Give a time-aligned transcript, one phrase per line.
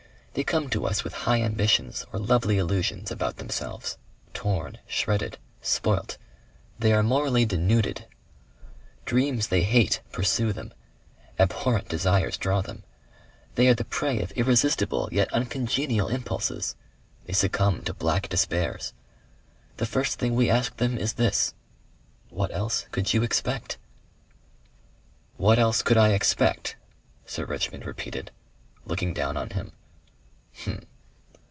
[0.33, 3.97] They come to us with high ambitions or lovely illusions about themselves,
[4.33, 6.17] torn, shredded, spoilt.
[6.79, 8.07] They are morally denuded.
[9.03, 10.73] Dreams they hate pursue them;
[11.37, 12.85] abhorrent desires draw them;
[13.55, 16.77] they are the prey of irresistible yet uncongenial impulses;
[17.25, 18.93] they succumb to black despairs.
[19.75, 21.53] The first thing we ask them is this:
[22.29, 23.77] 'What else could you expect?'"
[25.35, 26.77] "What else could I expect?"
[27.25, 28.31] Sir Richmond repeated,
[28.85, 29.73] looking down on him.
[30.53, 30.83] "H'm!"